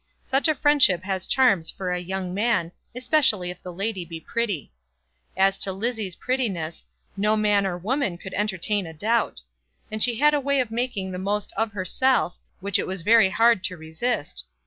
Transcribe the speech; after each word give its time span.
Such 0.23 0.47
a 0.47 0.55
friendship 0.55 1.03
has 1.03 1.27
charms 1.27 1.69
for 1.69 1.91
a 1.91 1.99
young 1.99 2.33
man, 2.33 2.71
especially 2.95 3.51
if 3.51 3.61
the 3.61 3.71
lady 3.71 4.03
be 4.03 4.19
pretty. 4.19 4.71
As 5.37 5.59
to 5.59 5.71
Lizzie's 5.71 6.15
prettiness, 6.15 6.85
no 7.15 7.37
man 7.37 7.67
or 7.67 7.77
woman 7.77 8.17
could 8.17 8.33
entertain 8.33 8.87
a 8.87 8.93
doubt. 8.93 9.41
And 9.91 10.01
she 10.01 10.15
had 10.15 10.33
a 10.33 10.39
way 10.39 10.59
of 10.59 10.71
making 10.71 11.11
the 11.11 11.19
most 11.19 11.53
of 11.55 11.73
herself, 11.73 12.35
which 12.61 12.79
it 12.79 12.87
was 12.87 13.03
very 13.03 13.29
hard 13.29 13.63
to 13.65 13.77
resist. 13.77 14.45